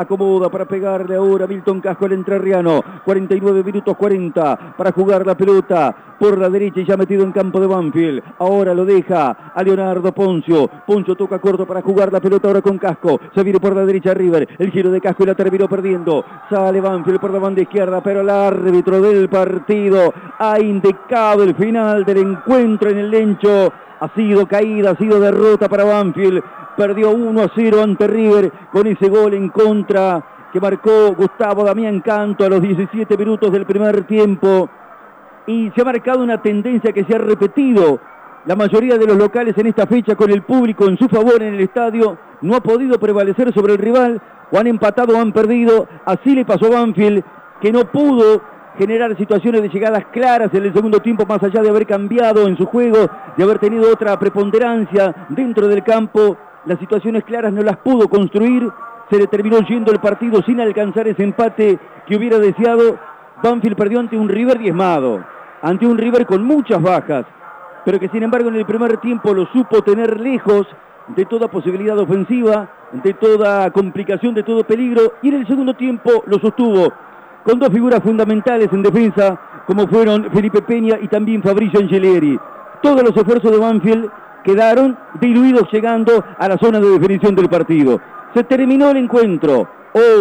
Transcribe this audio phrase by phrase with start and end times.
[0.00, 2.82] Acomoda para pegarle ahora Milton Casco al entrerriano.
[3.04, 7.60] 49 minutos 40 para jugar la pelota por la derecha y ya metido en campo
[7.60, 8.22] de Banfield.
[8.38, 10.70] Ahora lo deja a Leonardo Poncio.
[10.86, 13.20] Poncio toca corto para jugar la pelota ahora con Casco.
[13.34, 14.48] Se viene por la derecha River.
[14.58, 16.24] El giro de Casco y la terminó perdiendo.
[16.48, 22.06] Sale Banfield por la banda izquierda, pero el árbitro del partido ha indicado el final
[22.06, 23.70] del encuentro en el Lencho.
[24.00, 26.42] Ha sido caída, ha sido derrota para Banfield
[26.80, 32.00] perdió 1 a 0 ante River con ese gol en contra que marcó Gustavo Damián
[32.00, 34.66] Canto a los 17 minutos del primer tiempo.
[35.46, 38.00] Y se ha marcado una tendencia que se ha repetido.
[38.46, 41.52] La mayoría de los locales en esta fecha con el público en su favor en
[41.52, 44.18] el estadio no ha podido prevalecer sobre el rival
[44.50, 45.86] o han empatado o han perdido.
[46.06, 47.22] Así le pasó a Banfield
[47.60, 48.40] que no pudo
[48.78, 52.56] generar situaciones de llegadas claras en el segundo tiempo, más allá de haber cambiado en
[52.56, 57.76] su juego, de haber tenido otra preponderancia dentro del campo las situaciones claras no las
[57.78, 58.68] pudo construir,
[59.10, 62.98] se le terminó yendo el partido sin alcanzar ese empate que hubiera deseado.
[63.42, 65.24] Banfield perdió ante un River diezmado,
[65.62, 67.24] ante un River con muchas bajas,
[67.84, 70.66] pero que sin embargo en el primer tiempo lo supo tener lejos
[71.08, 76.22] de toda posibilidad ofensiva, de toda complicación, de todo peligro, y en el segundo tiempo
[76.26, 76.92] lo sostuvo
[77.44, 82.38] con dos figuras fundamentales en defensa, como fueron Felipe Peña y también Fabricio Angelieri.
[82.82, 84.10] Todos los esfuerzos de Banfield
[84.44, 88.00] quedaron diluidos llegando a la zona de definición del partido.
[88.34, 89.68] Se terminó el encuentro.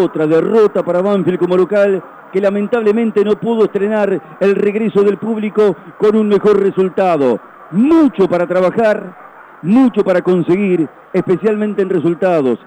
[0.02, 5.76] Otra derrota para Banfield como local que lamentablemente no pudo estrenar el regreso del público
[5.98, 7.40] con un mejor resultado.
[7.72, 9.16] Mucho para trabajar,
[9.62, 12.60] mucho para conseguir, especialmente en resultados,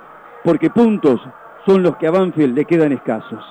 [0.45, 1.21] porque puntos
[1.67, 3.45] son los que a Banfield le quedan escasos.